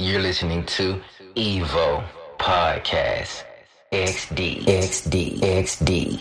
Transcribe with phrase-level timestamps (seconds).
[0.00, 0.98] You're listening to
[1.36, 2.02] Evo
[2.38, 3.44] Podcast
[3.92, 6.20] XD XD XD.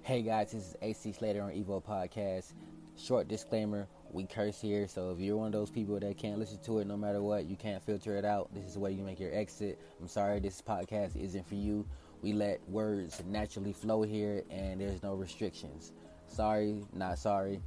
[0.00, 2.54] Hey guys, this is AC Slater on Evo Podcast.
[2.96, 6.58] Short disclaimer, we curse here, so if you're one of those people that can't listen
[6.62, 9.04] to it no matter what, you can't filter it out, this is the way you
[9.04, 9.78] make your exit.
[10.00, 11.86] I'm sorry this podcast isn't for you.
[12.22, 15.92] We let words naturally flow here and there's no restrictions.
[16.36, 17.62] Sorry, not sorry.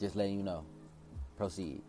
[0.00, 0.64] Just letting you know.
[1.36, 1.82] Proceed.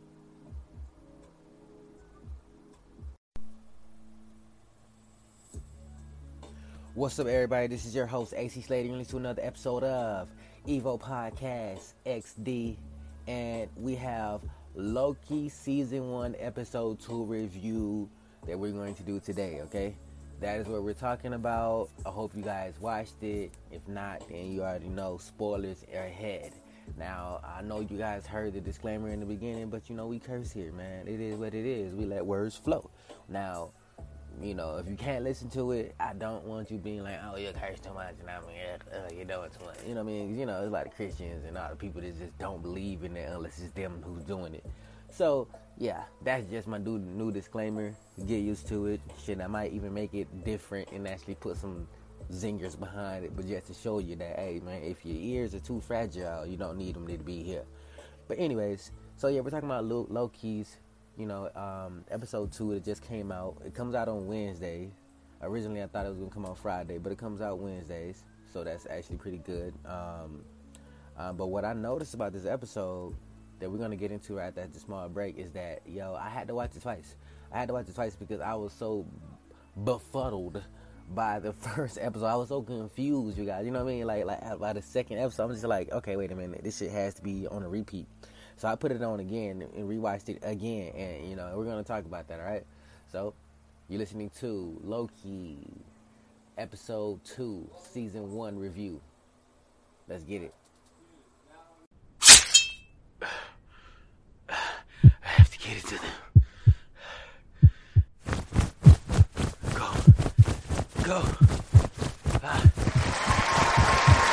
[6.95, 7.67] What's up, everybody?
[7.67, 8.90] This is your host, AC Slater.
[8.90, 10.27] And you're to another episode of
[10.67, 12.75] Evo Podcast XD.
[13.30, 14.41] And we have
[14.75, 18.09] Loki Season 1, Episode 2 review
[18.45, 19.95] that we're going to do today, okay?
[20.40, 21.90] That is what we're talking about.
[22.05, 23.52] I hope you guys watched it.
[23.72, 26.54] If not, then you already know spoilers are ahead.
[26.95, 30.20] Now, I know you guys heard the disclaimer in the beginning, but you know, we
[30.20, 31.08] curse here, man.
[31.08, 31.95] It is what it is.
[31.95, 32.89] We let words flow.
[33.28, 33.72] Now,
[34.39, 37.36] you know, if you can't listen to it, I don't want you being like, oh,
[37.38, 38.59] you curse too much, and I mean,
[38.94, 39.78] uh, you're doing too much.
[39.88, 40.38] You know what I mean?
[40.38, 43.04] You know, there's a lot of Christians and all the people that just don't believe
[43.04, 44.66] in it unless it's them who's doing it.
[45.09, 47.94] So, yeah, that's just my new, new disclaimer.
[48.25, 49.02] Get used to it.
[49.23, 51.88] Shit, I might even make it different and actually put some
[52.31, 55.59] zingers behind it, but just to show you that, hey, man, if your ears are
[55.59, 57.64] too fragile, you don't need them to be here.
[58.28, 60.78] But, anyways, so yeah, we're talking about Loki's
[61.17, 63.58] you know, um, episode two it just came out.
[63.66, 64.92] It comes out on Wednesday.
[65.42, 68.64] Originally, I thought it was gonna come out Friday, but it comes out Wednesdays, so
[68.64, 69.73] that's actually pretty good.
[69.86, 70.44] Um,
[71.17, 73.16] uh, but what I noticed about this episode
[73.59, 76.47] that we're gonna get into right after the small break is that yo, I had
[76.47, 77.16] to watch it twice.
[77.52, 79.05] I had to watch it twice because I was so
[79.83, 80.61] befuddled
[81.14, 82.25] by the first episode.
[82.25, 83.66] I was so confused, you guys.
[83.66, 84.08] You know what I mean?
[84.08, 86.77] Like, like uh, by the second episode, I'm just like, okay, wait a minute, this
[86.77, 88.08] shit has to be on a repeat.
[88.58, 91.83] So I put it on again and rewatched it again, and you know we're gonna
[91.83, 92.39] talk about that.
[92.39, 92.66] All right.
[93.11, 93.36] So
[93.88, 95.59] you're listening to Loki,
[96.58, 98.99] episode two, season one review.
[100.09, 100.53] Let's get it.
[104.49, 104.55] I
[105.21, 106.11] have to get it to them.
[109.76, 109.92] Go.
[111.08, 111.23] Go.
[112.44, 112.60] Ah.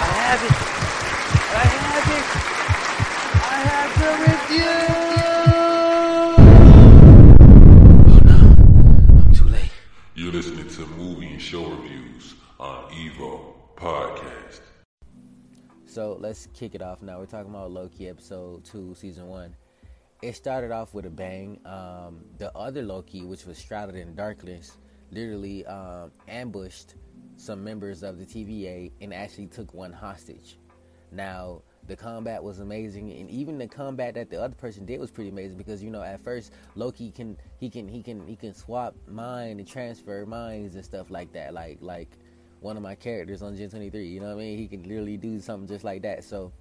[0.01, 0.51] I have it.
[1.55, 2.27] I have it.
[3.45, 4.75] I have the review.
[8.11, 8.39] Oh no.
[9.23, 9.71] I'm too late.
[10.17, 14.63] You're listening to movie and show reviews on Evo Podcast.
[15.87, 17.21] So let's kick it off now.
[17.21, 19.55] We're talking about Loki episode two, season one.
[20.23, 21.61] It started off with a bang.
[21.65, 24.77] Um, the other Loki, which was shrouded in darkness,
[25.15, 26.97] literally um, ambushed
[27.37, 30.59] some members of the TVA and actually took one hostage.
[31.13, 35.11] Now, the combat was amazing and even the combat that the other person did was
[35.11, 38.55] pretty amazing because you know at first Loki can he can he can he can
[38.55, 42.09] swap mind and transfer minds and stuff like that like like
[42.61, 45.19] one of my characters on Gen 23 you know what I mean he can literally
[45.19, 46.53] do something just like that so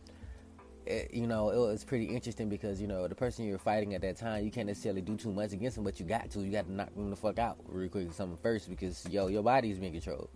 [0.85, 4.01] it, you know it was pretty interesting because you know the person you're fighting at
[4.01, 6.51] that time you can't necessarily do too much against them but you got to you
[6.51, 9.79] got to knock them the fuck out real quick something first because yo your body's
[9.79, 10.29] being controlled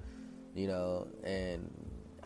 [0.55, 1.69] you know and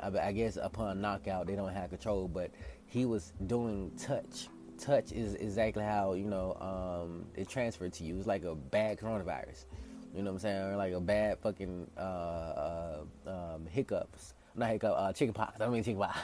[0.02, 2.52] I guess upon knockout they don't have control, but
[2.86, 4.48] he was doing touch.
[4.78, 8.18] Touch is exactly how you know um, it transferred to you.
[8.18, 9.66] It's like a bad coronavirus.
[10.16, 10.62] You know what I'm saying?
[10.64, 14.34] Or like a bad fucking uh, uh, um, hiccups.
[14.60, 15.60] Hiccup, uh, chicken pox.
[15.60, 16.18] I don't mean chicken pox.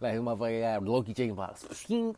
[0.00, 1.64] like motherfucker Loki chicken pox.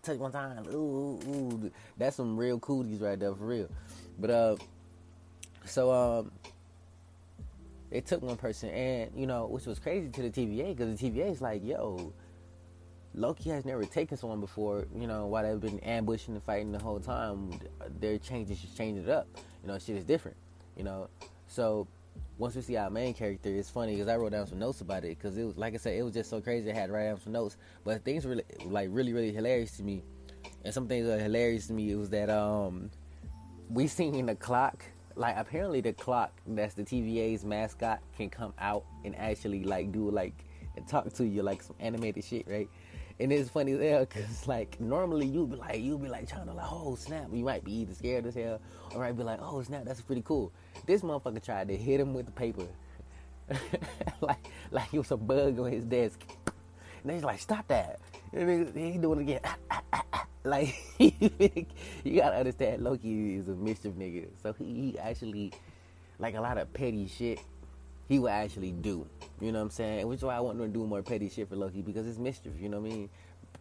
[0.03, 0.67] Touch one time.
[0.73, 3.69] Ooh, that's some real cooties right there for real.
[4.19, 4.57] But uh,
[5.65, 6.33] so um,
[7.91, 11.11] they took one person, and you know, which was crazy to the TVA because the
[11.11, 12.13] TVA is like, yo,
[13.15, 14.87] Loki has never taken someone before.
[14.95, 17.59] You know, while they've been ambushing and fighting the whole time,
[18.01, 19.29] they're changing, just changing it up.
[19.63, 20.37] You know, shit is different.
[20.77, 21.09] You know,
[21.47, 21.89] so
[22.41, 25.05] once we see our main character, it's funny because I wrote down some notes about
[25.05, 26.71] it because it was like I said, it was just so crazy.
[26.71, 29.83] I had to write down some notes, but things were like really, really hilarious to
[29.83, 30.03] me.
[30.65, 32.91] And some things that were hilarious to me it was that um,
[33.69, 34.85] we seen the clock
[35.17, 40.11] like apparently the clock that's the TVA's mascot can come out and actually like do
[40.11, 40.47] like
[40.77, 42.71] and talk to you like some animated shit, right?
[43.19, 46.47] And it's funny as hell because like normally you'd be like you'd be like trying
[46.47, 48.63] to like oh snap, you might be either scared as hell
[48.95, 50.53] or might be like oh snap, that's pretty cool.
[50.87, 52.67] This motherfucker tried to hit him with the paper,
[54.21, 56.21] like like it was a bug on his desk.
[57.03, 58.01] And he's like stop that,
[58.33, 59.41] and he doing it again.
[60.43, 65.53] Like you gotta understand, Loki is a mischief nigga, so he, he actually
[66.19, 67.41] like a lot of petty shit.
[68.09, 69.07] He will actually do,
[69.41, 70.09] you know what I'm saying?
[70.09, 72.55] Which is why I want to do more petty shit for Loki because it's mischief,
[72.59, 73.11] you know what I mean?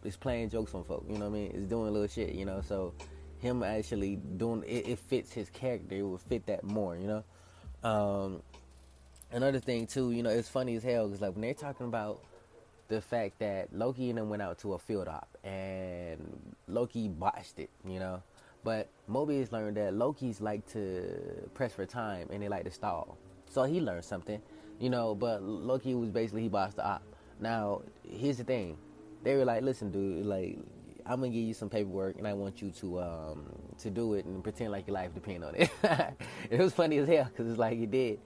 [0.04, 1.04] It's playing jokes on folk.
[1.08, 1.52] You know what I mean?
[1.54, 2.34] It's doing little shit.
[2.34, 2.94] You know, so
[3.40, 5.96] him actually doing it, it fits his character.
[5.96, 6.96] It would fit that more.
[6.96, 7.24] You know.
[7.82, 8.42] Um,
[9.32, 12.20] another thing too, you know, it's funny as hell because like when they're talking about
[12.88, 17.58] the fact that Loki and them went out to a field op and Loki botched
[17.58, 18.22] it, you know.
[18.62, 23.16] But Mobius learned that Loki's like to press for time and they like to stall.
[23.46, 24.42] So he learned something,
[24.78, 27.02] you know, but Loki was basically he botched the op.
[27.40, 28.76] Now, here's the thing.
[29.22, 30.58] They were like, listen, dude, like
[31.10, 33.42] I'm gonna give you some paperwork and I want you to um
[33.80, 35.70] to do it and pretend like your life depends on it.
[36.50, 38.20] it was funny as hell because it's like he did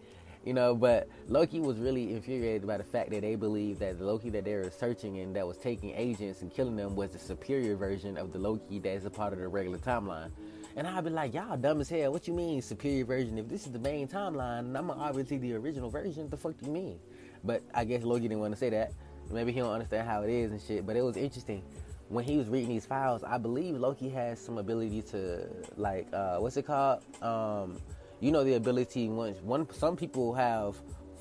[0.45, 0.75] you know.
[0.75, 4.45] But Loki was really infuriated by the fact that they believed that the Loki that
[4.45, 8.17] they were searching and that was taking agents and killing them was the superior version
[8.19, 10.31] of the Loki that is a part of the regular timeline.
[10.77, 12.13] And I'd be like, y'all dumb as hell.
[12.13, 13.39] What you mean superior version?
[13.39, 16.73] If this is the main timeline, I'm obviously the original version, the fuck do you
[16.73, 16.99] mean?
[17.45, 18.93] But I guess Loki didn't want to say that.
[19.31, 20.85] Maybe he don't understand how it is and shit.
[20.85, 21.63] But it was interesting
[22.09, 23.25] when he was reading these files.
[23.25, 27.03] I believe Loki has some ability to like, uh, what's it called?
[27.23, 27.79] Um,
[28.25, 30.77] you know the ability once one some people have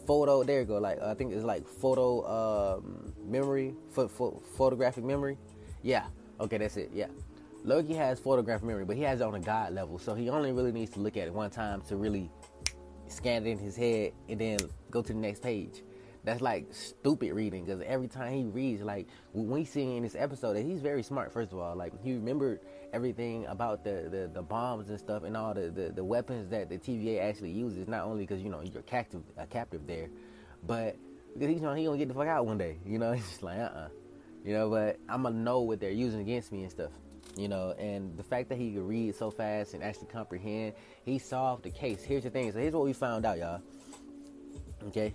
[0.07, 2.25] photo there you go like i think it's like photo
[2.77, 5.38] um, memory ph- ph- photographic memory
[5.81, 6.06] yeah
[6.39, 7.07] okay that's it yeah
[7.65, 10.53] loki has photographic memory but he has it on a god level so he only
[10.53, 12.30] really needs to look at it one time to really
[13.07, 14.57] scan it in his head and then
[14.89, 15.83] go to the next page
[16.23, 20.53] that's like stupid reading because every time he reads, like we see in this episode
[20.53, 21.33] that he's very smart.
[21.33, 22.61] First of all, like he remembered
[22.93, 26.69] everything about the, the, the bombs and stuff and all the, the, the weapons that
[26.69, 27.87] the TVA actually uses.
[27.87, 30.07] Not only because you know you're captive a captive there,
[30.65, 30.95] but
[31.33, 32.77] because he's you know he gonna get the fuck out one day.
[32.85, 33.79] You know, it's just like uh uh-uh.
[33.79, 33.87] uh
[34.45, 34.69] you know.
[34.69, 36.91] But I'm gonna know what they're using against me and stuff.
[37.35, 40.73] You know, and the fact that he could read so fast and actually comprehend,
[41.03, 42.03] he solved the case.
[42.03, 42.51] Here's the thing.
[42.51, 43.61] So here's what we found out, y'all.
[44.87, 45.13] Okay,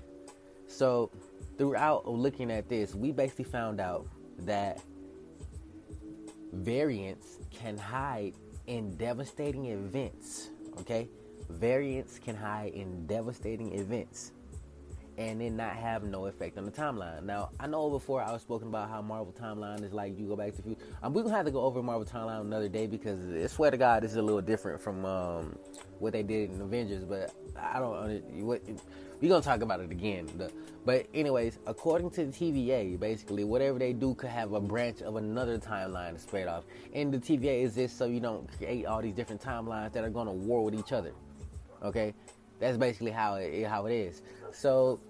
[0.68, 1.10] so
[1.56, 4.06] throughout looking at this, we basically found out
[4.40, 4.80] that
[6.52, 8.34] variants can hide
[8.66, 10.50] in devastating events.
[10.78, 11.08] Okay?
[11.48, 14.32] Variants can hide in devastating events
[15.18, 17.24] and then not have no effect on the timeline.
[17.24, 20.36] Now, I know before I was spoken about how Marvel timeline is like you go
[20.36, 20.80] back to the future.
[21.02, 23.76] Um, we're gonna have to go over Marvel timeline another day because I swear to
[23.76, 25.58] God, this is a little different from um,
[25.98, 27.02] what they did in Avengers.
[27.04, 28.22] But I don't.
[28.44, 28.62] What
[29.20, 30.28] we're gonna talk about it again.
[30.84, 35.16] But anyways, according to the TVA, basically whatever they do could have a branch of
[35.16, 36.62] another timeline spread off.
[36.94, 40.10] And the TVA is this so you don't create all these different timelines that are
[40.10, 41.12] gonna war with each other.
[41.82, 42.14] Okay,
[42.60, 44.22] that's basically how it how it is.
[44.52, 45.00] So,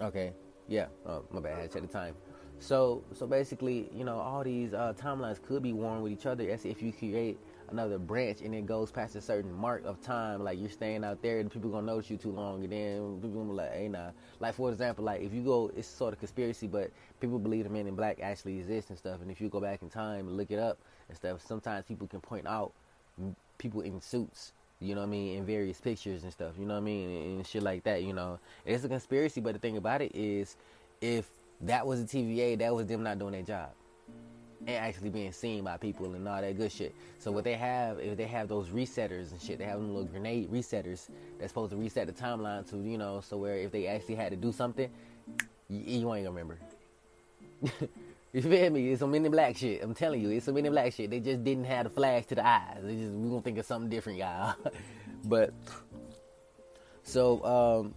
[0.00, 0.32] okay,
[0.68, 2.14] yeah, oh, my bad, I had to check the time.
[2.60, 6.48] So, so basically, you know, all these uh, timelines could be worn with each other.
[6.50, 7.38] As if you create
[7.70, 11.22] another branch and it goes past a certain mark of time, like you're staying out
[11.22, 13.88] there and people gonna notice you too long and then people gonna be like, hey
[13.88, 14.10] nah.
[14.40, 17.70] Like for example, like if you go it's sort of conspiracy, but people believe the
[17.70, 20.36] men in black actually exist and stuff, and if you go back in time and
[20.36, 22.72] look it up and stuff, sometimes people can point out
[23.56, 26.74] people in suits you know what I mean, in various pictures and stuff, you know
[26.74, 28.38] what I mean, and, and shit like that, you know.
[28.64, 30.56] It's a conspiracy, but the thing about it is,
[31.00, 31.28] if
[31.62, 33.70] that was a TVA, that was them not doing their job
[34.66, 36.94] and actually being seen by people and all that good shit.
[37.18, 39.58] So what they have is they have those resetters and shit.
[39.58, 43.20] They have them little grenade resetters that's supposed to reset the timeline to you know
[43.20, 44.90] so where if they actually had to do something,
[45.68, 46.58] you, you ain't gonna remember.
[48.32, 48.92] you feel me?
[48.92, 49.82] It's Men in Black shit.
[49.82, 51.10] I'm telling you, it's Men in Black shit.
[51.10, 52.78] They just didn't have the flash to the eyes.
[52.82, 54.54] They just we gonna think of something different, y'all.
[55.24, 55.52] but
[57.02, 57.94] so um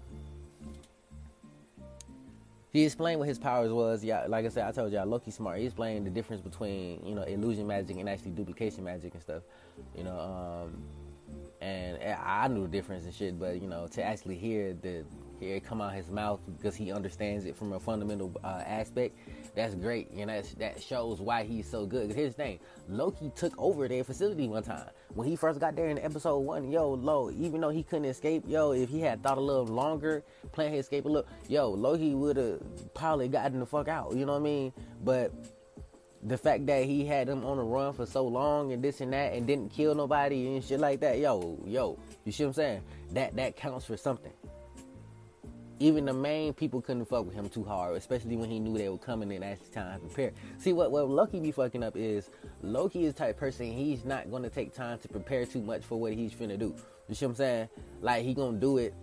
[2.72, 4.04] he explained what his powers was.
[4.04, 5.60] Yeah, like I said, I told y'all, Loki smart.
[5.60, 9.44] He explained the difference between you know illusion magic and actually duplication magic and stuff.
[9.96, 10.84] You know, um,
[11.62, 15.06] and I knew the difference and shit, but you know, to actually hear the
[15.40, 19.18] hear it come out his mouth because he understands it from a fundamental uh, aspect
[19.56, 20.12] that's great.
[20.12, 22.08] You know, that shows why he's so good.
[22.08, 25.76] Cause here's the thing: Loki took over their facility one time when he first got
[25.76, 26.72] there in episode one.
[26.72, 30.24] Yo, Lo, even though he couldn't escape, yo, if he had thought a little longer,
[30.52, 32.62] plan his escape a little, yo, Loki would have
[32.94, 34.16] probably gotten the fuck out.
[34.16, 34.74] You know what I mean?
[35.04, 35.32] But
[36.24, 39.14] the fact that he had them on the run for so long and this and
[39.14, 42.54] that and didn't kill nobody and shit like that, yo, yo, you see what I'm
[42.54, 42.82] saying?
[43.12, 44.32] That that counts for something
[45.80, 48.90] even the main people couldn't fuck with him too hard, especially when he knew they
[48.90, 50.32] were coming in at the time to prepare.
[50.58, 52.30] See what what Loki be fucking up is
[52.62, 56.14] Loki is type person he's not gonna take time to prepare too much for what
[56.14, 56.76] he's finna do.
[57.10, 57.70] You see what I'm saying?
[58.02, 58.94] Like he gonna do it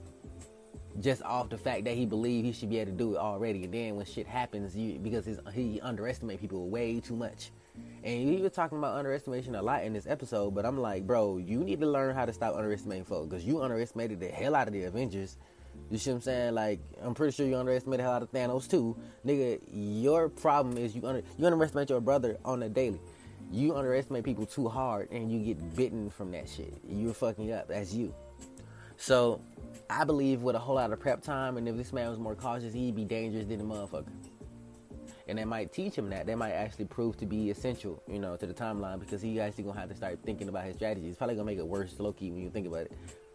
[1.00, 3.64] just off the fact that he believe he should be able to do it already,
[3.64, 7.50] and then when shit happens, you, because he underestimate people way too much.
[8.02, 11.38] And we were talking about underestimation a lot in this episode, but I'm like, bro,
[11.38, 14.66] you need to learn how to stop underestimating folks because you underestimated the hell out
[14.66, 15.36] of the Avengers
[15.90, 16.54] You see what I'm saying?
[16.54, 19.61] Like, I'm pretty sure you underestimated how of Thanos too, nigga.
[19.73, 23.00] Your problem is you under you underestimate your brother on a daily.
[23.50, 26.73] You underestimate people too hard, and you get bitten from that shit.
[26.88, 27.66] You're fucking up.
[27.68, 28.14] That's you.
[28.97, 29.40] So,
[29.88, 32.37] I believe with a whole lot of prep time, and if this man was more
[32.37, 34.12] cautious, he'd be dangerous than a motherfucker.
[35.26, 36.26] And that might teach him that.
[36.26, 39.64] That might actually prove to be essential, you know, to the timeline because he actually
[39.64, 41.09] gonna have to start thinking about his strategy.
[41.09, 42.87] It's probably gonna make it worse, Loki, when you think about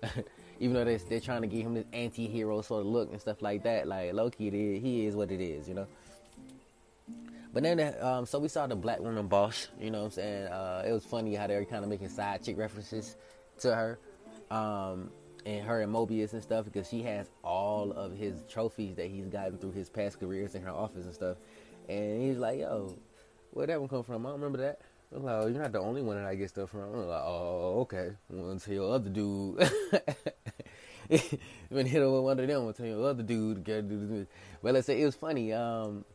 [0.03, 0.27] it.
[0.59, 3.41] Even though they're, they're trying to give him this anti-hero sort of look and stuff
[3.41, 5.88] like that, like Loki, is, he is what it is, you know.
[7.53, 9.69] But then, um, so we saw the black woman boss.
[9.79, 10.47] You know what I'm saying?
[10.47, 13.15] Uh, it was funny how they were kind of making side chick references
[13.59, 14.00] to her,
[14.51, 15.09] um,
[15.45, 19.27] and her and Mobius and stuff because she has all of his trophies that he's
[19.27, 21.38] gotten through his past careers in her office and stuff.
[21.88, 22.97] And he's like, "Yo,
[23.51, 24.25] where that one come from?
[24.25, 24.81] I don't remember that."
[25.13, 27.21] I'm like, oh, "You're not the only one that I get stuff from." I'm like,
[27.24, 29.57] "Oh, okay." Well, tell your other dude.
[31.69, 33.63] when hit with one of them, I'll tell your other dude.
[34.63, 35.53] But let's say it was funny.
[35.53, 36.05] Um,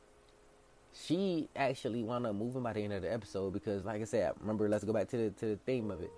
[0.92, 4.32] she actually wound up moving by the end of the episode because, like I said,
[4.40, 6.10] remember, let's go back to the to the theme of it.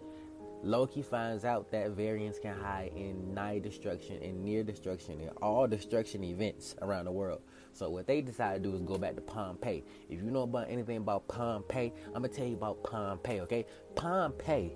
[0.64, 5.67] Loki finds out that variants can hide in nigh destruction and near destruction and all
[5.67, 7.43] destruction events around the world.
[7.73, 9.85] So what they decide to do is go back to Pompeii.
[10.09, 13.41] If you know about anything about Pompeii, I'm gonna tell you about Pompeii.
[13.41, 14.73] Okay, Pompeii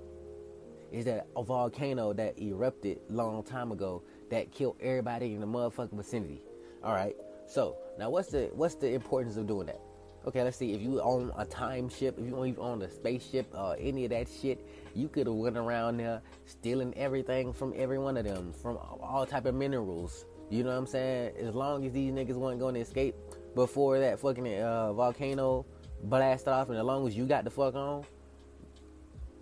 [0.92, 5.96] is that a volcano that erupted long time ago that killed everybody in the motherfucking
[5.96, 6.42] vicinity.
[6.82, 7.16] All right.
[7.46, 9.80] So now, what's the what's the importance of doing that?
[10.26, 10.72] Okay, let's see.
[10.72, 14.10] If you own a time ship, if you even own a spaceship or any of
[14.10, 18.52] that shit, you could have went around there stealing everything from every one of them,
[18.52, 20.26] from all type of minerals.
[20.48, 21.32] You know what I'm saying?
[21.38, 23.14] As long as these niggas weren't going to escape
[23.54, 25.66] before that fucking uh, volcano
[26.04, 28.04] blasted off, and as long as you got the fuck on,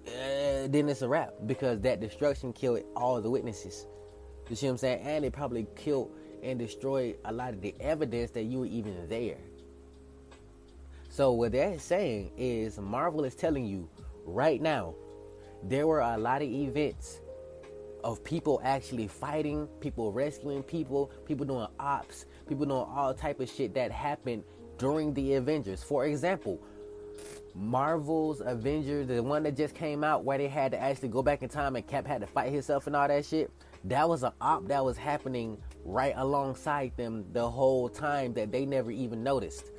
[0.06, 3.87] uh, then it's a wrap because that destruction killed all the witnesses.
[4.49, 5.00] You see what I'm saying?
[5.02, 6.11] And it probably killed
[6.42, 9.38] and destroyed a lot of the evidence that you were even there.
[11.08, 13.88] So what they're saying is Marvel is telling you
[14.25, 14.94] right now
[15.62, 17.20] there were a lot of events
[18.04, 23.50] of people actually fighting, people rescuing people, people doing ops, people doing all type of
[23.50, 24.44] shit that happened
[24.78, 25.82] during the Avengers.
[25.82, 26.61] For example,
[27.54, 31.42] Marvel's Avengers, the one that just came out where they had to actually go back
[31.42, 33.50] in time and Cap had to fight himself and all that shit.
[33.84, 38.66] That was an op that was happening right alongside them the whole time that they
[38.66, 39.70] never even noticed.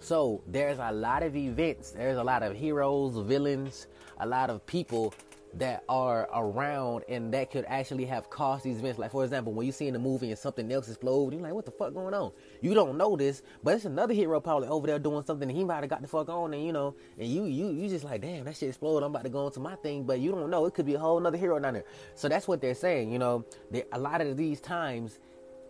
[0.00, 3.86] So there's a lot of events, there's a lot of heroes, villains,
[4.18, 5.12] a lot of people
[5.58, 8.98] that are around and that could actually have caused these events.
[8.98, 11.52] Like for example, when you see in the movie and something else explode, you're like,
[11.52, 12.32] what the fuck going on?
[12.60, 15.80] You don't know this, but it's another hero probably over there doing something he might
[15.80, 18.44] have got the fuck on and you know, and you you you just like, damn,
[18.44, 19.04] that shit exploded.
[19.04, 20.66] I'm about to go into my thing, but you don't know.
[20.66, 21.84] It could be a whole another hero down there.
[22.14, 23.44] So that's what they're saying, you know.
[23.92, 25.18] a lot of these times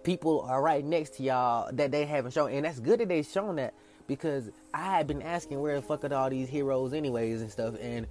[0.03, 2.53] people are right next to y'all that they haven't shown.
[2.53, 3.75] And that's good that they've shown that
[4.07, 7.75] because I had been asking where the fuck are all these heroes anyways and stuff
[7.81, 8.07] and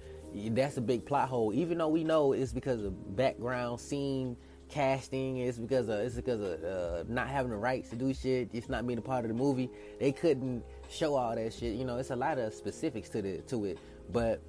[0.50, 1.52] that's a big plot hole.
[1.54, 4.36] Even though we know it's because of background scene
[4.68, 8.52] casting, it's because of it's because of uh, not having the rights to do shit,
[8.52, 9.70] just not being a part of the movie.
[9.98, 11.74] They couldn't show all that shit.
[11.74, 13.78] You know, it's a lot of specifics to the to it,
[14.12, 14.42] but.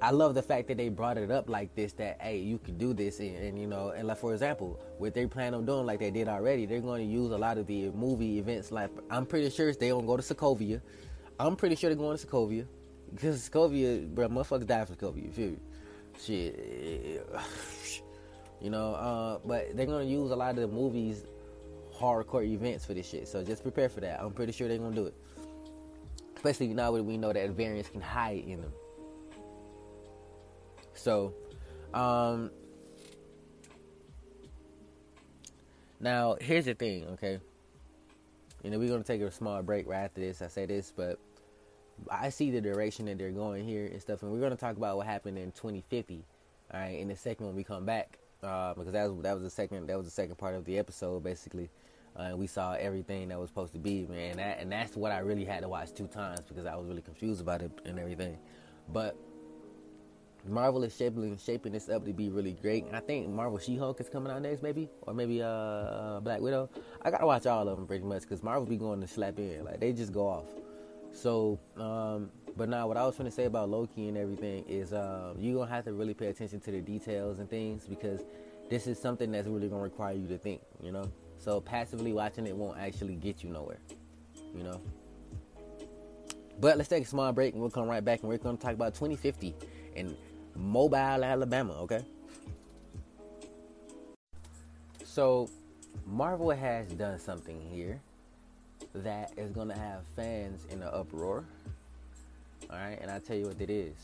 [0.00, 1.92] I love the fact that they brought it up like this.
[1.94, 5.12] That hey, you can do this, and, and you know, and like for example, what
[5.12, 7.66] they plan on doing, like they did already, they're going to use a lot of
[7.66, 8.70] the movie events.
[8.70, 10.80] Like I'm pretty sure they don't go to Sokovia.
[11.40, 12.66] I'm pretty sure they're going to Sokovia.
[13.12, 15.24] Because Sokovia, bro, motherfuckers died for Sokovia.
[15.24, 15.58] You feel me?
[16.20, 17.26] Shit.
[18.60, 21.22] You know, uh, but they're gonna use a lot of the movies
[21.96, 23.28] hardcore events for this shit.
[23.28, 24.20] So just prepare for that.
[24.20, 25.14] I'm pretty sure they're gonna do it.
[26.36, 28.72] Especially now that we know that variants can hide in them.
[30.94, 31.34] So,
[31.94, 32.50] um,
[36.00, 37.38] now here's the thing, okay?
[38.62, 40.42] You know, we're gonna take a small break right after this.
[40.42, 41.18] I say this, but
[42.10, 44.76] I see the direction that they're going here and stuff, and we're going to talk
[44.76, 46.24] about what happened in 2050.
[46.72, 49.42] All right, in the second when we come back, uh, because that was that was
[49.42, 51.70] the second that was the second part of the episode basically.
[52.16, 55.12] Uh, we saw everything that was supposed to be, man, and, that, and that's what
[55.12, 57.96] I really had to watch two times because I was really confused about it and
[57.96, 58.36] everything.
[58.92, 59.16] But
[60.46, 62.86] Marvel is shaping shaping this up to be really great.
[62.86, 66.40] And I think Marvel She-Hulk is coming out next, maybe, or maybe uh, uh Black
[66.40, 66.68] Widow.
[67.02, 69.64] I gotta watch all of them pretty much because Marvel be going to slap in,
[69.64, 70.46] like they just go off.
[71.18, 74.92] So, um, but now what I was trying to say about Loki and everything is
[74.92, 78.20] um, you're gonna have to really pay attention to the details and things because
[78.70, 81.10] this is something that's really gonna require you to think, you know.
[81.38, 83.80] So passively watching it won't actually get you nowhere,
[84.54, 84.80] you know.
[86.60, 88.74] But let's take a small break and we'll come right back and we're gonna talk
[88.74, 89.56] about 2050
[89.96, 90.16] in
[90.54, 92.04] Mobile, Alabama, okay?
[95.04, 95.50] So,
[96.06, 98.00] Marvel has done something here
[98.94, 101.44] that is going to have fans in an uproar.
[102.70, 103.94] All right, and I tell you what it is.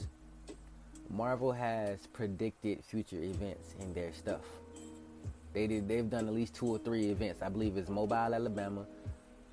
[1.11, 4.41] Marvel has predicted future events in their stuff.
[5.53, 5.87] They did.
[5.87, 7.43] They've done at least two or three events.
[7.43, 8.85] I believe it's Mobile, Alabama,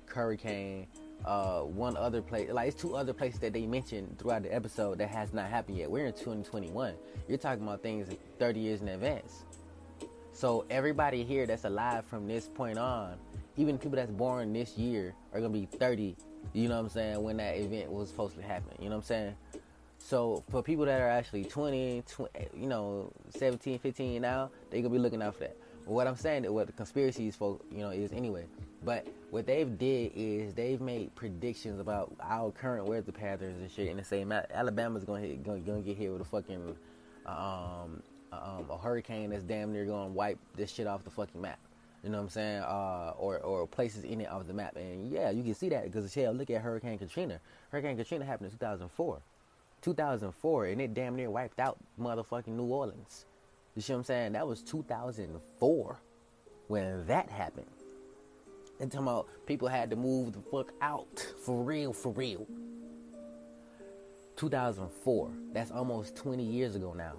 [0.06, 0.86] Hurricane,
[1.24, 2.50] uh, one other place.
[2.50, 5.78] Like it's two other places that they mentioned throughout the episode that has not happened
[5.78, 5.90] yet.
[5.90, 6.94] We're in 2021.
[7.28, 8.08] You're talking about things
[8.38, 9.44] 30 years in advance.
[10.32, 13.16] So everybody here that's alive from this point on,
[13.56, 16.16] even people that's born this year, are gonna be 30.
[16.52, 17.22] You know what I'm saying?
[17.22, 18.76] When that event was supposed to happen.
[18.78, 19.36] You know what I'm saying?
[19.98, 24.92] So for people that are actually 20, 20 you know, 17, 15 now, they gonna
[24.92, 25.56] be looking out for that.
[25.86, 28.46] But what I'm saying, that what the conspiracies for, you know, is anyway.
[28.84, 33.88] But what they've did is they've made predictions about our current weather patterns and shit.
[33.88, 36.76] And they say Alabama's gonna hit, gonna, gonna get hit with a fucking
[37.26, 41.58] um, um, a hurricane that's damn near gonna wipe this shit off the fucking map.
[42.02, 42.62] You know what I'm saying?
[42.62, 44.76] Uh, or or places in it off the map.
[44.76, 47.40] And yeah, you can see that because hell, look at Hurricane Katrina.
[47.70, 49.22] Hurricane Katrina happened in 2004.
[49.82, 53.26] 2004, and it damn near wiped out motherfucking New Orleans.
[53.74, 54.32] You see what I'm saying?
[54.32, 56.00] That was 2004
[56.68, 57.66] when that happened.
[58.80, 62.46] And talking about people had to move the fuck out for real, for real.
[64.36, 65.30] 2004.
[65.52, 67.14] That's almost 20 years ago now.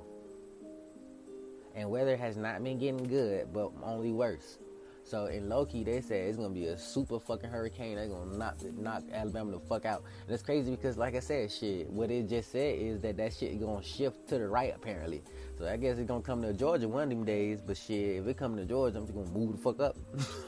[1.76, 4.58] And weather has not been getting good, but only worse.
[5.06, 7.96] So in Loki, they said it's gonna be a super fucking hurricane.
[7.96, 10.04] They're gonna knock knock Alabama the fuck out.
[10.26, 11.90] And it's crazy because, like I said, shit.
[11.90, 15.22] What it just said is that that shit gonna shift to the right apparently.
[15.58, 17.62] So I guess it's gonna come to Georgia one of them days.
[17.62, 19.98] But shit, if it come to Georgia, I'm just gonna move the fuck up.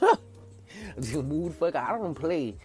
[0.95, 1.89] I'm just gonna move the fuck up.
[1.89, 2.55] I don't play.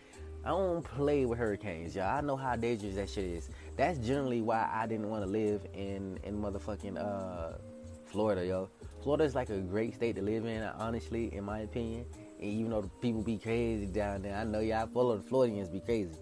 [0.44, 2.16] I don't play with hurricanes, y'all.
[2.16, 3.50] I know how dangerous that shit is.
[3.76, 7.58] That's generally why I didn't want to live in in motherfucking uh,
[8.06, 8.70] Florida, yo.
[9.02, 12.04] Florida is like a great state to live in, honestly, in my opinion.
[12.38, 15.68] And even though the people be crazy down there, I know y'all follow the Floridians
[15.68, 16.14] be crazy.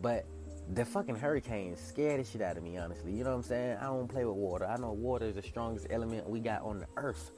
[0.00, 0.26] But
[0.74, 3.12] the fucking hurricanes scare the shit out of me, honestly.
[3.12, 3.78] You know what I'm saying?
[3.80, 4.66] I don't play with water.
[4.66, 7.32] I know water is the strongest element we got on the earth.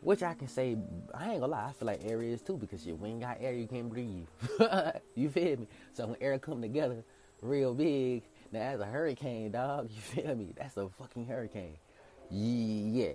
[0.00, 0.76] Which I can say,
[1.12, 3.66] I ain't gonna lie, I feel like air is too, because you got air, you
[3.66, 4.28] can't breathe.
[5.16, 5.66] you feel me?
[5.92, 7.04] So when air come together
[7.42, 9.90] real big, now that's a hurricane, dog.
[9.94, 10.54] You feel me?
[10.56, 11.78] That's a fucking hurricane.
[12.30, 13.14] Yeah.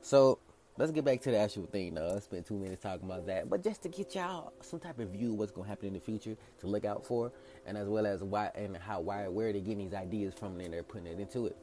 [0.00, 0.38] So
[0.76, 2.14] let's get back to the actual thing though.
[2.16, 3.48] I spent two minutes talking about that.
[3.50, 6.00] But just to get y'all some type of view of what's gonna happen in the
[6.00, 7.32] future to look out for
[7.66, 10.72] and as well as why and how why where they're getting these ideas from and
[10.72, 11.56] they're putting it into it.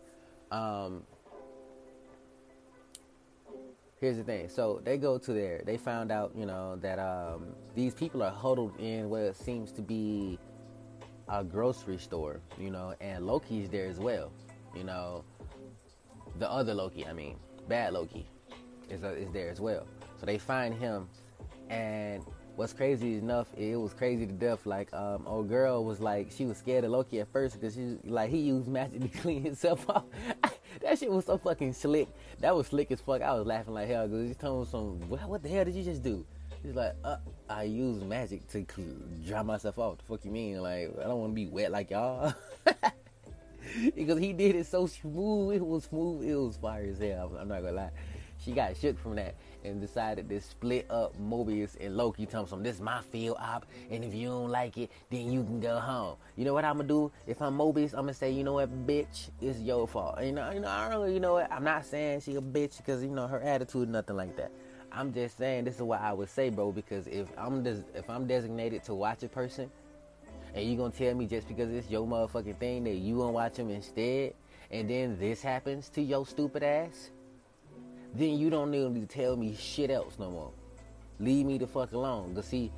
[0.51, 1.03] Um
[3.99, 4.49] here's the thing.
[4.49, 5.61] So they go to there.
[5.65, 9.81] They found out, you know, that um, these people are huddled in what seems to
[9.81, 10.37] be
[11.27, 14.31] a grocery store, you know, and Loki's there as well.
[14.75, 15.23] You know,
[16.37, 18.27] the other Loki, I mean, bad Loki
[18.89, 19.85] is, uh, is there as well.
[20.19, 21.07] So they find him,
[21.69, 22.23] and
[22.55, 24.65] what's crazy enough, it was crazy to death.
[24.65, 27.97] Like, um, old girl was like, she was scared of Loki at first because she
[28.05, 30.05] like he used magic to clean himself off.
[30.81, 32.07] that shit was so fucking slick.
[32.39, 33.21] That was slick as fuck.
[33.21, 35.09] I was laughing like hell because he told me some.
[35.09, 36.25] What, what the hell did you just do?
[36.63, 38.65] He's like, uh, I use magic to
[39.27, 39.99] dry myself off.
[39.99, 40.61] The fuck you mean?
[40.61, 42.33] Like, I don't want to be wet like y'all.
[43.95, 45.55] because he did it so smooth.
[45.55, 46.27] It was smooth.
[46.27, 47.31] It was fire as hell.
[47.39, 47.91] I'm not gonna lie.
[48.37, 52.25] She got shook from that and decided to split up Mobius and Loki.
[52.25, 55.59] Him, this is my field op, and if you don't like it, then you can
[55.59, 56.17] go home.
[56.35, 57.11] You know what I'm gonna do?
[57.25, 60.21] If I'm Mobius, I'm gonna say, you know what, bitch, it's your fault.
[60.21, 61.51] You know, you know, I don't, you know what?
[61.51, 64.51] I'm not saying she a bitch because you know her attitude, nothing like that.
[64.91, 66.71] I'm just saying this is what I would say, bro.
[66.71, 69.69] Because if I'm des- if I'm designated to watch a person,
[70.55, 73.55] and you gonna tell me just because it's your motherfucking thing that you gonna watch
[73.55, 74.33] them instead,
[74.71, 77.11] and then this happens to your stupid ass,
[78.13, 80.51] then you don't need to tell me shit else no more.
[81.19, 82.33] Leave me the fuck alone.
[82.33, 82.71] Cause see,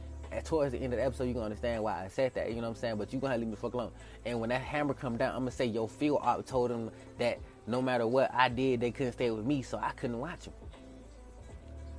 [0.43, 2.49] towards the end of the episode, you gonna understand why I said that.
[2.49, 2.95] You know what I'm saying?
[2.97, 3.91] But you gonna leave me the fuck alone.
[4.25, 7.39] And when that hammer come down, I'm gonna say your field op told him that
[7.67, 10.53] no matter what I did, they couldn't stay with me, so I couldn't watch them.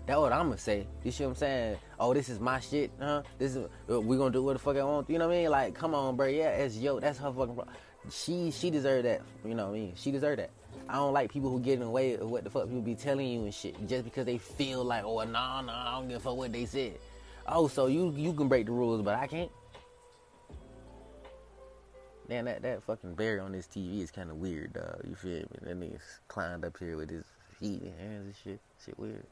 [0.08, 0.86] That's what I'm gonna say.
[1.04, 1.76] You see what I'm saying?
[2.00, 3.22] Oh, this is my shit, huh?
[3.36, 5.10] This is uh, we gonna do what the fuck I want.
[5.10, 5.50] You know what I mean?
[5.50, 6.28] Like, come on, bro.
[6.28, 6.98] Yeah, it's yo.
[6.98, 7.54] That's her fucking.
[7.54, 7.66] Pro-
[8.10, 9.20] she she deserved that.
[9.44, 9.92] You know what I mean?
[9.96, 10.48] She deserved that.
[10.88, 12.94] I don't like people who get in the way of what the fuck people be
[12.94, 16.16] telling you and shit just because they feel like, oh, nah, nah, I don't give
[16.16, 16.94] a fuck what they said.
[17.46, 19.50] Oh, so you you can break the rules, but I can't.
[22.30, 25.02] Damn, that, that fucking bear on this TV is kind of weird, dog.
[25.06, 25.58] You feel me?
[25.60, 27.26] That nigga's climbed up here with his
[27.60, 28.60] feet and hands and shit.
[28.82, 29.26] Shit weird.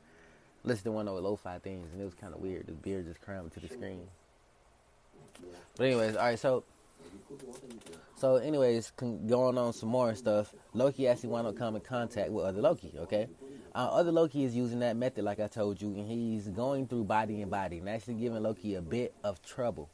[0.66, 2.66] Listen to one of those lo-fi things, and it was kind of weird.
[2.66, 4.06] The bear just crammed to the screen.
[5.76, 6.38] But anyways, all right.
[6.38, 6.64] So,
[8.16, 10.52] so anyways, going on some more stuff.
[10.74, 12.92] Loki actually wound up coming in contact with other Loki.
[12.98, 13.28] Okay,
[13.76, 17.04] Uh, other Loki is using that method, like I told you, and he's going through
[17.04, 19.90] body and body, and actually giving Loki a bit of trouble.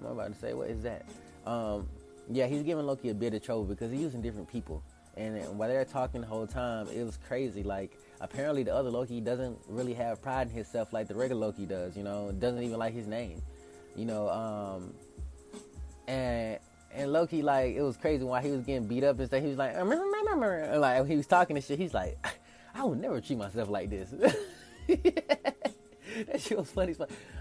[0.00, 1.06] I'm about to say, what is that?
[1.46, 1.88] Um,
[2.28, 4.82] yeah, he's giving Loki a bit of trouble because he's using different people,
[5.16, 7.62] and while they're talking the whole time, it was crazy.
[7.62, 11.66] Like apparently, the other Loki doesn't really have pride in himself like the regular Loki
[11.66, 11.96] does.
[11.96, 13.40] You know, doesn't even like his name.
[13.94, 14.94] You know, um,
[16.06, 16.58] and
[16.92, 19.42] and Loki like it was crazy while he was getting beat up and stuff.
[19.42, 21.78] He was like, and like he was talking and shit.
[21.78, 22.18] He's like,
[22.74, 24.10] I would never treat myself like this.
[24.88, 26.94] that shit was funny.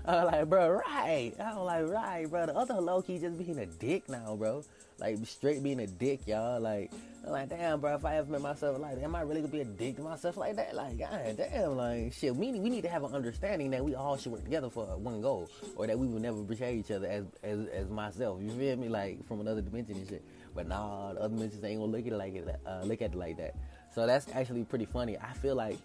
[0.05, 1.33] I was like, bro, right.
[1.39, 2.45] I was like, right, bro.
[2.45, 4.63] The other Loki just being a dick now, bro.
[4.97, 6.59] Like straight being a dick, y'all.
[6.61, 6.91] Like,
[7.25, 7.95] I'm like, damn, bro.
[7.95, 10.37] If I ever met myself like, am I really gonna be a dick to myself
[10.37, 10.73] like that?
[10.73, 12.35] Like, god damn, like shit.
[12.35, 15.21] We we need to have an understanding that we all should work together for one
[15.21, 18.41] goal, or that we will never betray each other as as as myself.
[18.41, 18.87] You feel me?
[18.87, 20.23] Like from another dimension and shit.
[20.55, 23.11] But nah, the other dimensions ain't gonna look at it like it, uh, look at
[23.11, 23.55] it like that.
[23.93, 25.17] So that's actually pretty funny.
[25.17, 25.77] I feel like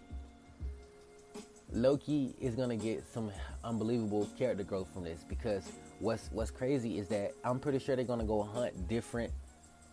[1.73, 3.31] Loki is gonna get some
[3.63, 5.69] unbelievable character growth from this because
[6.01, 9.31] what's what's crazy is that I'm pretty sure they're gonna go hunt different,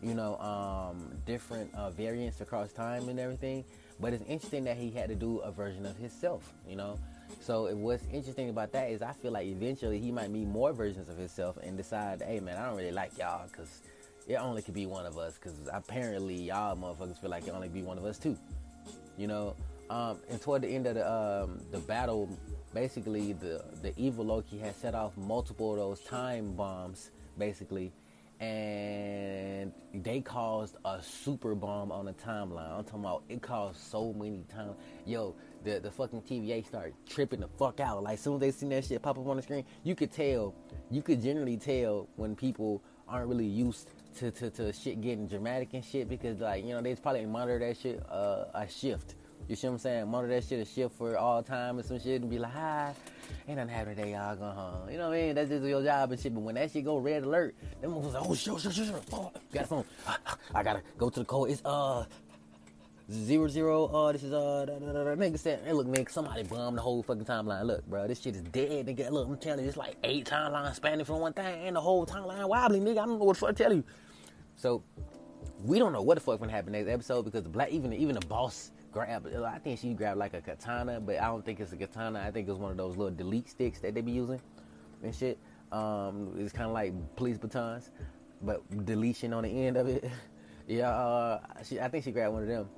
[0.02, 3.64] you know, um, different uh, variants across time and everything.
[4.00, 6.98] But it's interesting that he had to do a version of himself, you know.
[7.40, 10.72] So it, what's interesting about that is I feel like eventually he might meet more
[10.72, 13.82] versions of himself and decide, hey man, I don't really like y'all because
[14.26, 17.68] it only could be one of us because apparently y'all motherfuckers feel like it only
[17.68, 18.36] be one of us too,
[19.16, 19.54] you know.
[19.90, 22.28] Um, and toward the end of the um, the battle,
[22.74, 27.92] basically the the evil Loki has set off multiple of those time bombs, basically,
[28.40, 32.78] and they caused a super bomb on the timeline.
[32.78, 34.76] I'm talking about it caused so many times.
[35.06, 38.02] Yo, the the fucking TVA started tripping the fuck out.
[38.02, 40.12] Like, as soon as they seen that shit pop up on the screen, you could
[40.12, 40.54] tell,
[40.90, 45.70] you could generally tell when people aren't really used to, to, to shit getting dramatic
[45.72, 49.14] and shit because like you know they probably monitor that shit uh, a shift
[49.48, 50.08] you see what I'm saying?
[50.08, 52.94] Monitor that shit a shift for all time and some shit and be like, hi,
[53.48, 54.90] ain't nothing happening today, y'all go home.
[54.90, 55.34] You know what I mean?
[55.34, 56.34] That's just your job and shit.
[56.34, 58.94] But when that shit go red alert, them motherfuckers like, oh shit, shit, shit, shit.
[59.10, 59.84] Oh, got a phone.
[60.54, 61.50] I gotta go to the code.
[61.50, 62.04] It's uh
[63.10, 63.86] zero zero.
[63.86, 65.10] Uh, this is uh, da, da, da, da.
[65.14, 67.64] nigga said, hey, look, nigga, somebody bombed the whole fucking timeline.
[67.64, 69.10] Look, bro, this shit is dead, nigga.
[69.10, 72.04] Look, I'm telling you, it's like eight timelines spanning from one thing, and the whole
[72.04, 72.98] timeline wobbly, nigga.
[72.98, 73.82] I don't know what the fuck to tell you.
[74.56, 74.82] So
[75.64, 78.14] we don't know what the fuck gonna happen next episode because the black, even even
[78.14, 81.76] the boss I think she grabbed like a katana, but I don't think it's a
[81.76, 82.20] katana.
[82.20, 84.40] I think it's one of those little delete sticks that they be using
[85.02, 85.38] and shit.
[85.72, 87.90] Um, it's kind of like police batons,
[88.42, 90.08] but deletion on the end of it.
[90.66, 92.68] yeah, uh, she, I think she grabbed one of them.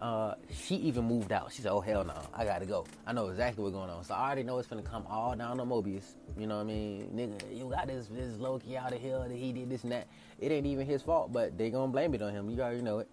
[0.00, 1.52] Uh, she even moved out.
[1.52, 2.86] She said, "Oh hell no, I gotta go.
[3.06, 4.02] I know exactly what's going on.
[4.02, 6.14] So I already know it's gonna come all down on Mobius.
[6.38, 7.58] You know what I mean, nigga?
[7.58, 10.08] You got this this Loki out of here that he did this and that.
[10.38, 12.48] It ain't even his fault, but they gonna blame it on him.
[12.48, 13.08] You already know it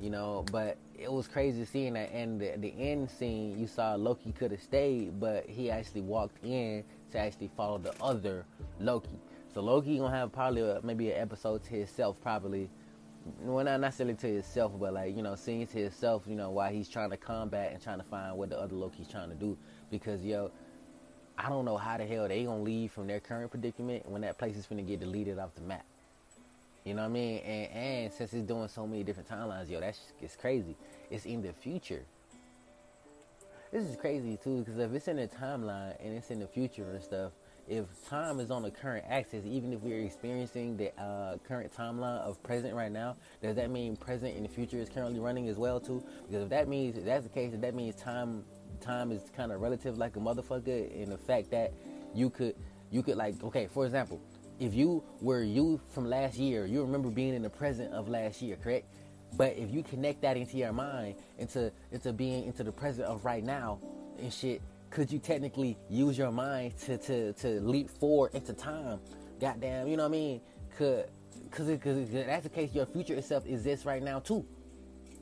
[0.00, 0.44] you know.
[0.50, 2.12] But it was crazy seeing that.
[2.12, 6.42] And the, the end scene, you saw Loki could have stayed, but he actually walked
[6.44, 8.44] in to actually follow the other
[8.80, 9.18] Loki.
[9.54, 12.70] So Loki gonna have probably a, maybe an episode to himself, probably.
[13.42, 16.72] Well, not necessarily to himself, but like you know, seeing to himself, you know, why
[16.72, 19.56] he's trying to combat and trying to find what the other Loki's trying to do.
[19.90, 20.50] Because yo,
[21.38, 24.38] I don't know how the hell they gonna leave from their current predicament when that
[24.38, 25.84] place is gonna get deleted off the map.
[26.84, 27.38] You know what I mean?
[27.38, 30.76] And, and since it's doing so many different timelines, yo, that's it's crazy.
[31.10, 32.02] It's in the future.
[33.70, 36.90] This is crazy too, because if it's in the timeline and it's in the future
[36.90, 37.32] and stuff,
[37.68, 42.20] if time is on the current axis, even if we're experiencing the uh, current timeline
[42.20, 45.56] of present right now, does that mean present in the future is currently running as
[45.56, 46.02] well too?
[46.26, 48.44] Because if that means if that's the case, if that means time
[48.80, 51.72] time is kind of relative like a motherfucker, in the fact that
[52.14, 52.56] you could
[52.90, 54.20] you could like okay, for example,
[54.62, 58.40] if you were you from last year, you remember being in the present of last
[58.40, 58.86] year, correct?
[59.36, 63.24] But if you connect that into your mind, into into being into the present of
[63.24, 63.80] right now
[64.20, 69.00] and shit, could you technically use your mind to to, to leap forward into time?
[69.40, 70.40] Goddamn, you know what I mean?
[70.76, 71.06] Could
[71.44, 74.46] because that's the case, your future itself exists right now too.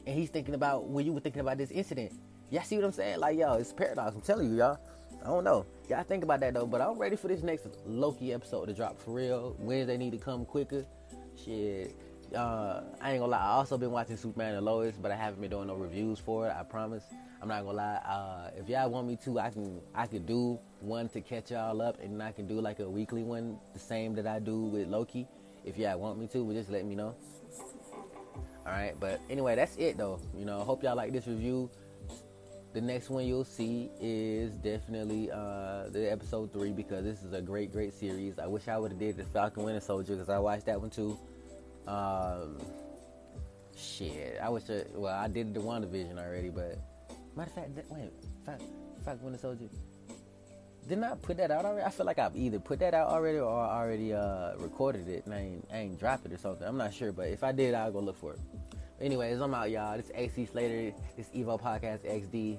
[0.07, 2.12] And he's thinking about when you were thinking about this incident.
[2.50, 3.20] Y'all see what I'm saying?
[3.20, 4.14] Like, yo, it's paradox.
[4.14, 4.79] I'm telling you, y'all.
[5.23, 5.67] I don't know.
[5.89, 9.01] Y'all think about that though, but I'm ready for this next Loki episode to drop
[9.01, 9.57] for real.
[9.59, 10.85] Wednesday need to come quicker.
[11.37, 11.95] Shit.
[12.35, 13.39] Uh, I ain't gonna lie.
[13.39, 16.47] I also been watching Superman and Lois, but I haven't been doing no reviews for
[16.47, 16.55] it.
[16.59, 17.03] I promise.
[17.43, 17.97] I'm not gonna lie.
[18.07, 19.81] Uh, if y'all want me to, I can.
[19.95, 23.23] I could do one to catch y'all up, and I can do like a weekly
[23.23, 25.27] one, the same that I do with Loki.
[25.65, 27.15] If y'all want me to, but just let me know.
[28.65, 28.95] All right.
[28.99, 30.21] But anyway, that's it though.
[30.39, 31.69] You know, hope y'all like this review
[32.73, 37.41] the next one you'll see is definitely uh, the episode three because this is a
[37.41, 38.39] great, great series.
[38.39, 40.91] I wish I would have did the Falcon Winter Soldier because I watched that one
[40.91, 41.19] too.
[41.87, 42.59] Um,
[43.77, 44.65] Shit, I wish.
[44.69, 46.79] I, well, I did the WandaVision already, but
[47.37, 48.11] matter of fact, that, wait,
[48.45, 48.61] fuck,
[49.05, 49.69] fuck, Winter Soldier.
[50.89, 51.85] Didn't I put that out already?
[51.85, 55.35] I feel like I've either put that out already or already uh, recorded it and
[55.35, 56.67] I ain't, I ain't dropped it or something.
[56.67, 58.41] I'm not sure, but if I did, I'll go look for it.
[59.01, 59.97] Anyways, I'm out, y'all.
[59.97, 60.95] This is AC Slater.
[61.17, 62.59] This Evo Podcast XD.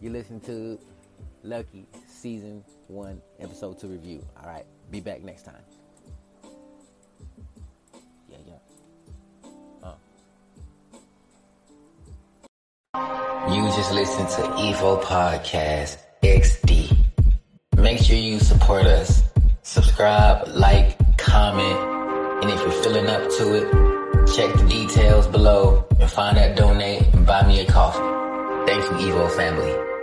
[0.00, 0.78] You listen to
[1.42, 4.24] Loki Season 1, Episode 2 review.
[4.42, 5.60] All right, be back next time.
[8.30, 8.54] Yeah, yeah.
[12.94, 13.50] Uh.
[13.52, 16.96] You just listen to Evo Podcast XD.
[17.76, 19.22] Make sure you support us.
[19.60, 21.78] Subscribe, like, comment,
[22.42, 23.93] and if you're feeling up to it,
[24.26, 28.00] check the details below and find that donate and buy me a coffee.
[28.66, 29.93] Thank you, Evo family.